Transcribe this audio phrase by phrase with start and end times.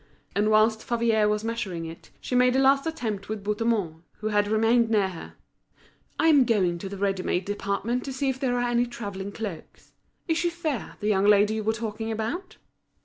[0.35, 4.47] And whilst Favier was measuring it, she made a last attempt with Bouthemont, who had
[4.47, 5.35] remained near her.
[6.17, 9.31] "I'm going up to the ready made department to see if there are any travelling
[9.31, 9.91] cloaks.
[10.27, 12.57] Is she fair, the young lady you were talking about?"